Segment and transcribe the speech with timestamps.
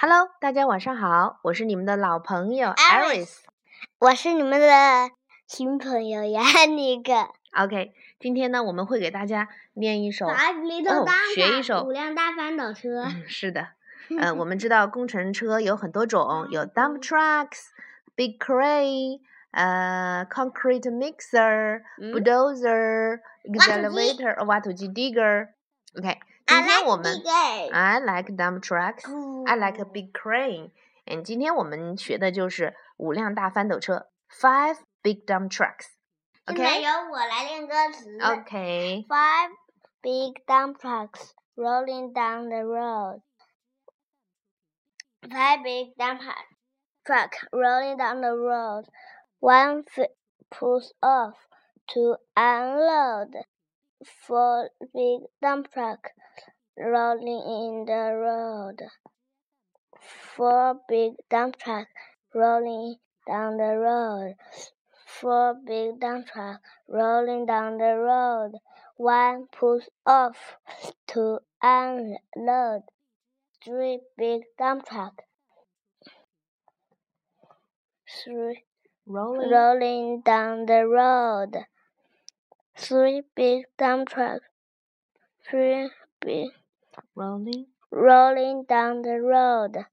[0.00, 3.38] Hello，大家晚上好，我是你们的老朋友 Iris，
[3.98, 5.10] 我是你们的
[5.48, 7.10] 新朋友亚尼克。
[7.60, 10.36] OK，今天呢，我们会给大家念一首哦，
[11.34, 13.06] 学一首五辆大翻斗车。
[13.06, 13.70] 嗯，是的，
[14.20, 17.70] 呃，我们知道工程车有很多种，有 dump trucks、
[18.14, 19.18] big crane、
[19.50, 25.48] 呃，concrete mixer、bulldozer、excavator、挖土机 digger。
[25.98, 26.20] OK。
[26.47, 27.21] 今天我们
[27.71, 29.03] I like dump trucks,
[29.45, 30.71] I like a big crane.
[31.05, 35.87] 嗯，今天我们学的就是五辆大翻斗车，five big dump trucks.
[36.45, 38.17] OK，由我来练歌词。
[38.21, 39.51] OK。Five
[40.01, 43.21] big dump trucks rolling down the road.
[45.21, 46.19] Five big dump
[47.05, 48.85] truck rolling down the road.
[49.39, 49.83] One
[50.49, 51.35] pulls off
[51.93, 53.45] to unload.
[54.04, 56.10] Four big dump truck
[56.78, 58.88] rolling in the road.
[60.00, 61.90] Four big dump trucks
[62.32, 64.36] rolling down the road.
[65.04, 68.52] Four big dump trucks rolling down the road.
[68.96, 70.58] One pulls off
[71.08, 72.82] to unload.
[73.64, 75.24] Three big dump trucks.
[78.22, 78.64] Three
[79.06, 79.50] rolling.
[79.50, 81.66] rolling down the road.
[82.80, 84.46] Three big dump trucks.
[85.50, 85.90] Three
[86.20, 86.50] big
[87.16, 89.84] rolling rolling down the road.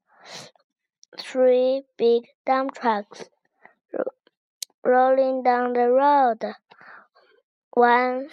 [1.18, 3.24] Three big dump trucks
[4.84, 6.54] rolling down the road.
[7.74, 8.30] One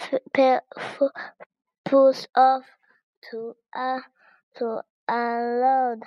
[1.87, 2.65] pulls off
[3.31, 4.01] to uh,
[4.59, 6.03] to unload.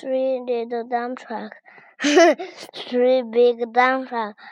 [0.00, 1.58] Three little dump trucks.
[2.00, 4.42] Three big dump trucks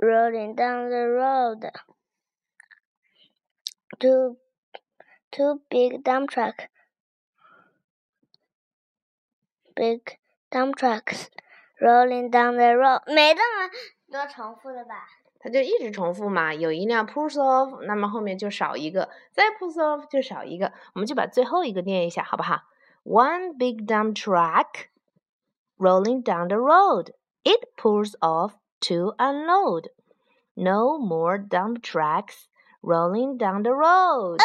[0.00, 1.70] rolling down the road
[3.99, 4.37] Two
[5.31, 6.67] two big dump trucks.
[9.75, 10.19] Big
[10.51, 11.27] dump trucks
[11.81, 13.69] rolling down the road，没这么
[14.11, 15.07] 多重复的吧？
[15.39, 22.61] 它就一直重复嘛，有一辆 pulls off，那么后面就少一个，再 pulls off 就少一个，我们就把最后一个念一下，好不好？
[23.03, 24.87] One big dump truck
[25.77, 27.13] rolling down the road.
[27.43, 28.53] It pulls off
[28.87, 29.89] to unload.
[30.53, 32.45] No more dump trucks
[32.81, 34.39] rolling down the road.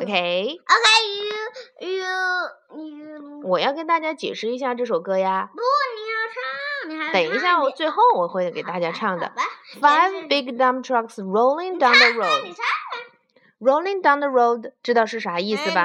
[0.00, 1.98] OK。OK，you you
[2.78, 3.40] you。
[3.44, 5.50] 我要跟大家解释一下这首歌呀。
[5.52, 9.32] 不，你要唱，你还等一下，我最后我会给大家唱的。
[9.80, 12.54] Five big dump trucks rolling down the road.
[13.60, 15.84] Rolling down the road，知道是啥意思吧？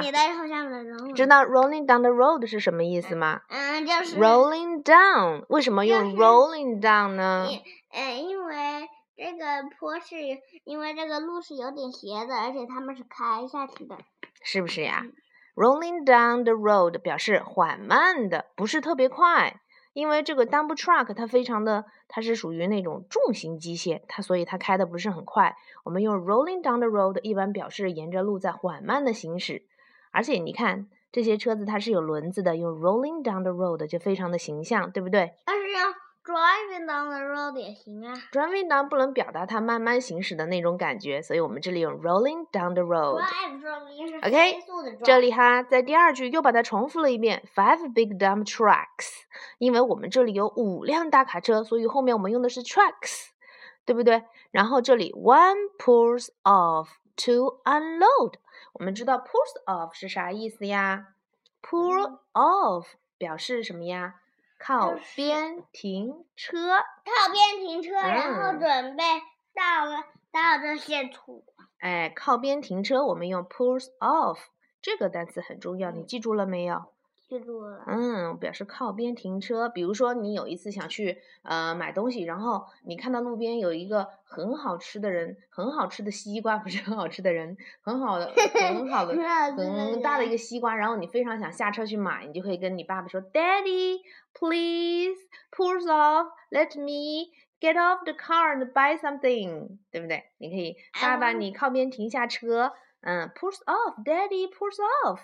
[1.14, 3.42] 知道 rolling down the road 是什么意思吗？
[3.48, 5.44] 嗯，就是 rolling down。
[5.48, 7.48] 为什么用 rolling down 呢？
[7.92, 8.88] 嗯，因为
[9.23, 10.17] 这个坡是
[10.65, 13.97] 因为这个路是有点斜的，而且他们是开下去的，
[14.41, 15.05] 是不是呀
[15.55, 19.61] ？Rolling down the road 表示缓慢的，不是特别快。
[19.93, 25.55] 因为这个 dump truck 它非常的，它是属于那种重型机械，它所以它开的不是很快。
[25.85, 29.65] 我们用 rolling down the road 一般表示沿着路在缓慢的行驶。
[30.11, 35.35] 而且你看这些车子它是有轮子的，用 rolling down the road 就非常的形象，对不对？
[35.45, 35.83] 但是呀。
[36.25, 38.13] Driving down the road 也行啊。
[38.31, 43.21] Driving down 不能表达它慢慢行驶的那种感觉，所以我们这里用 rolling down the road。
[44.25, 44.59] OK，
[45.03, 49.09] 这里哈，在第二句又把它重复了一遍，five big dump trucks。
[49.57, 53.27] 因为我们这里有五辆大卡车，所以后面我们用的是 trucks，
[53.85, 54.23] 对不对？
[54.51, 58.35] 然后这里 one pulls off to unload。
[58.73, 61.07] 我们知道 pulls off 是啥意思呀
[61.61, 62.85] ？Pull off
[63.17, 64.15] 表示什么呀？
[64.65, 69.03] 靠边停车，靠边停车，然后准备
[69.53, 69.97] 到了
[70.31, 71.43] 到这些土。
[71.79, 74.39] 哎，靠边停车，我们用 pulls off
[74.81, 76.92] 这个单词很重要，你记住了没有？
[77.27, 77.83] 记住了。
[77.87, 79.69] 嗯，表示靠边停车。
[79.69, 93.99] 比如说，你有一次想去呃买东西，然后你看到路边有一个很好吃的人，很好吃的西瓜，不是很好吃的人，很好的很好 的很大的一个西瓜，然后你非常想下车去买，你就可以跟你爸爸说，Daddy。
[94.35, 95.19] Please
[95.55, 96.25] pulls off.
[96.49, 97.29] Let me
[97.61, 100.23] get off the car and buy something，对不对？
[100.39, 102.73] 你可以，爸爸，你靠边停下车。
[103.01, 105.19] 嗯，pulls off，Daddy pulls off。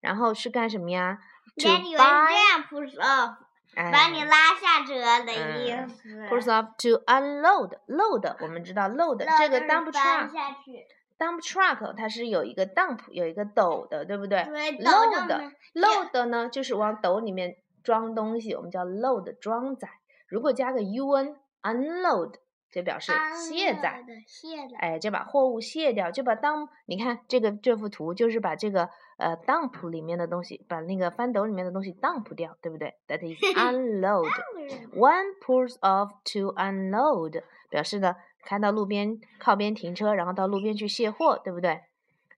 [0.00, 1.20] 然后是干什么呀
[1.56, 3.36] ？Daddy 这样 push off，
[3.74, 6.26] 把你拉下车的意思。
[6.28, 17.56] Push off to unload，load，我们知道 load 这个 dump truck，dump truck 它是有一个 dump 有一个斗的，对不对？load，load 呢就是往斗里面。
[17.84, 19.88] 装东西我们叫 load 装载，
[20.26, 22.34] 如果加个 un unload
[22.70, 24.04] 这表示卸载。
[24.26, 24.76] 卸载。
[24.78, 26.68] 哎，就把货物卸掉，就把 dump。
[26.86, 34.28] 你看这个这幅图，就是把这个呃 dump 里面的东西，把那个翻斗里面的东西 dump 掉，对不对？That is unload.
[34.94, 41.80] One pulls off to unload，表示的开到路边靠边停车，然后到路边去卸货，对不对？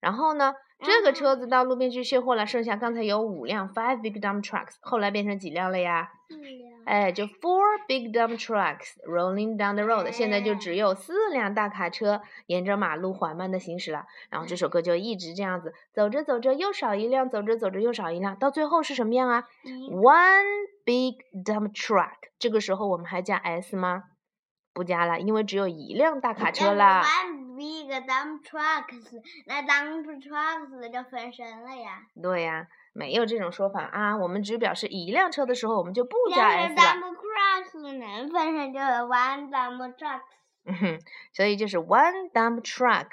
[0.00, 6.10] 然后呢，这个车子到路边去卸货了，剩下刚才有五辆 five big dump trucks，后来变成几辆了呀？
[6.84, 14.06] 哎，就 four big dump trucks rolling down the road，现在就只有四辆大卡车沿着马路缓慢的行驶了。
[14.28, 24.04] 然后这首歌就一直这样子，走着走着又少一辆，走着走着又少一辆，到最后是什么样啊？One big dump truck，这个时候我们还加 s 吗？
[24.72, 27.02] 不加了，因为只有一辆大卡车啦。
[27.26, 32.02] One big dump trucks，那 dump trucks 就分身了呀。
[32.20, 32.66] 对呀。
[33.00, 34.14] 没有这种说法啊！
[34.14, 36.82] 我们只表示一辆车的时候，我们就不加 s 了。
[36.82, 40.20] dump trucks 能分成就是 one dump trucks。
[40.66, 41.00] 嗯哼，
[41.32, 43.06] 所以就是 one dump truck。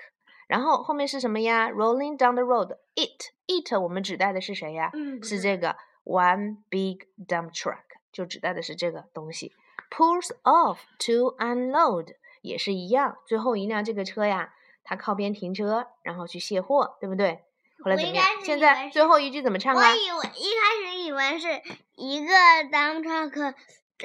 [0.49, 2.75] 然后后面是什么呀？Rolling down the road。
[2.95, 4.91] It it 我们指代的是谁呀？
[5.23, 9.53] 是这个 one big dump truck，就指代的是这个东西。
[9.89, 14.53] Pulls off to unload 也是一样，最后一辆这个车呀，
[14.83, 17.45] 它靠边停车，然后去卸货，对不对？
[17.83, 18.25] 后来怎么样？
[18.43, 19.79] 现在最后一句怎么唱啊？
[19.79, 21.47] 我以为一开始以为是
[21.95, 22.33] 一个
[22.71, 23.53] dump truck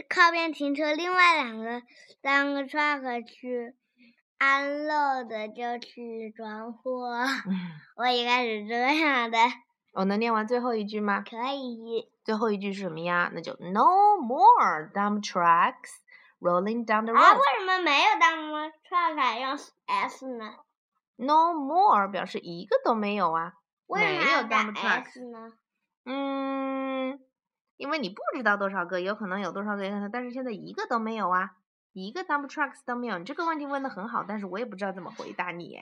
[0.08, 1.82] 靠边停车，另外两个
[2.22, 3.74] dump truck 去
[4.38, 7.12] unload 就去装货。
[7.96, 9.38] 我一开始这样的。
[9.92, 11.22] 我能念完最后一句吗？
[11.28, 12.08] 可以。
[12.24, 13.30] 最后一句是什么呀？
[13.34, 15.90] 那就 No more dump trucks
[16.40, 17.20] rolling down the road。
[17.20, 20.54] 啊，为什么没有 dump truck 用 s 呢
[21.16, 23.52] ？No more 表示一个都没有啊。
[23.94, 25.52] 没有 dump trucks 呢？
[26.04, 27.20] 嗯，
[27.76, 31.50] 因为你不知道多少个，有可能有多少个，但是现在一个都没有啊，
[31.92, 33.18] 一个 dump trucks 都没有。
[33.18, 35.78] 你这个问题问的很好，但是我也不知道怎么回答你。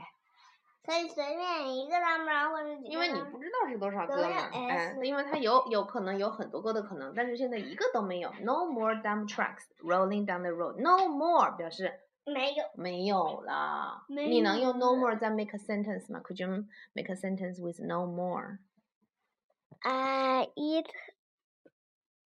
[0.82, 8.30] 可以随便一个 dump truck 或者因为你不知道是多少个嘛，嗯，因为它有有可能有很多个的可能，但是现在一个都没有。
[8.42, 10.80] No more dump trucks rolling down the road.
[10.80, 11.92] No more 表示。
[12.29, 14.05] 没有，没有了。
[14.07, 16.21] 你能用 no more 再 make a sentence 吗？
[16.23, 18.59] Could you make a sentence with no more?
[19.83, 20.87] I eat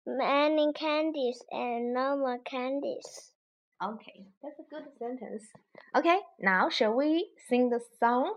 [0.05, 3.33] many candies and no more candies.
[3.81, 5.43] Okay, that's a good sentence.
[5.93, 8.35] Okay, now shall we sing the song?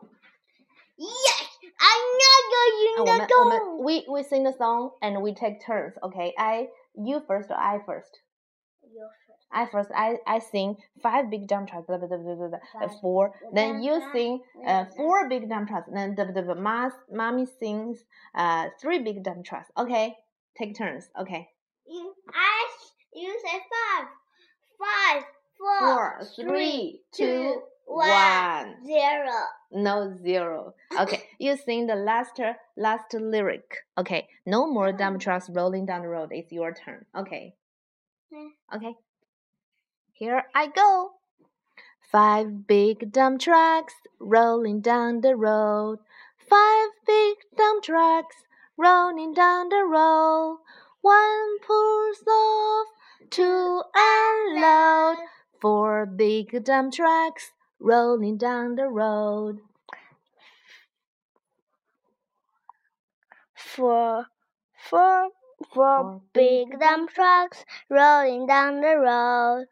[0.96, 1.48] Yes,
[1.80, 5.96] I know you're in the We we sing the song and we take turns.
[6.02, 8.20] Okay, I you first or I first.
[8.82, 9.08] You
[9.51, 13.33] I first I I sing five big dump trucks, blah, blah, blah, blah, blah, four.
[13.53, 15.89] Then you sing uh four big dump trucks.
[15.91, 18.03] Then the the mas mommy sings
[18.35, 19.69] uh three big dump trucks.
[19.77, 20.15] Okay,
[20.57, 21.09] take turns.
[21.19, 21.49] Okay.
[21.87, 22.67] You I
[23.13, 24.07] you say five,
[24.77, 25.23] five,
[25.57, 29.31] four, four three, two, one, zero.
[29.71, 30.73] No zero.
[30.99, 32.39] Okay, you sing the last
[32.75, 33.85] last lyric.
[33.97, 36.29] Okay, no more dump trucks rolling down the road.
[36.31, 37.05] It's your turn.
[37.15, 37.55] Okay.
[38.75, 38.93] Okay.
[40.17, 41.11] Here I go.
[42.11, 45.99] Five big dump trucks rolling down the road.
[46.39, 48.37] Five big dump trucks
[48.77, 50.57] rolling down the road.
[51.01, 52.87] One pulls off
[53.29, 55.17] to unload.
[55.61, 59.59] Four big dump trucks rolling down the road.
[63.53, 64.25] Four,
[64.73, 65.29] four
[65.73, 69.65] Four big dump trucks rolling down the road.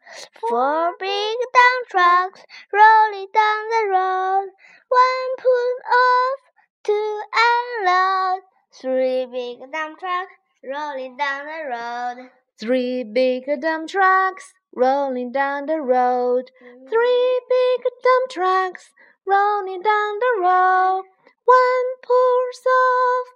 [0.48, 4.50] Four big dump trucks rolling down the road.
[4.88, 6.40] One pulls off
[6.84, 7.22] to
[7.52, 8.42] unload.
[8.72, 10.32] Three big dump trucks
[10.64, 12.30] rolling down the road.
[12.58, 16.50] Three big dump trucks rolling down the road.
[16.90, 18.90] Three big dump trucks
[19.24, 21.04] rolling down the road.
[21.44, 23.26] One pulls off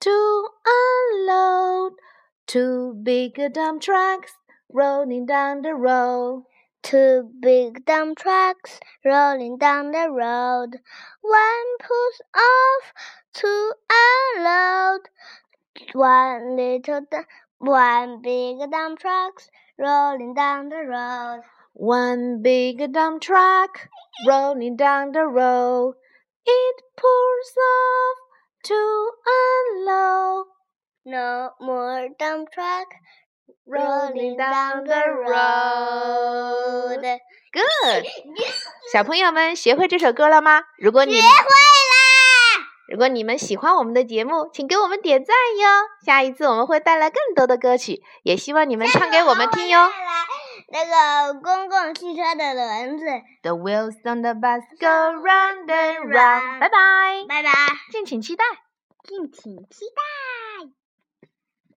[0.00, 1.92] to unload.
[2.46, 4.32] Two big dump trucks
[4.72, 6.44] rolling down the road.
[6.82, 10.78] Two big dump trucks rolling down the road.
[11.20, 12.92] One pulls off
[13.34, 13.72] to
[14.36, 15.00] unload.
[15.92, 17.06] One little,
[17.58, 21.42] one big dump trucks rolling down the road.
[21.74, 23.88] One big dump truck
[24.26, 25.94] rolling down the road.
[26.46, 28.29] It pulls off
[28.64, 28.74] to
[29.26, 30.46] unload.
[31.04, 32.86] No more dump truck
[33.66, 37.00] rolling down the road.
[37.52, 38.04] Good，
[38.92, 40.62] 小朋友们学会这首歌了吗？
[40.78, 41.34] 如果你学会啦，
[42.88, 45.68] 如果你们喜欢我们的节目，请给我们点赞哟。
[46.04, 49.90] 下一次我们会带来更多的歌曲，也希望你们唱给我们听哟。
[50.72, 53.04] 那个公共汽车的轮子。
[53.42, 56.60] The wheels on the bus go round and round。
[56.60, 57.50] 拜拜，拜拜，
[57.90, 58.44] 敬请期待。
[59.02, 60.39] 敬请期待。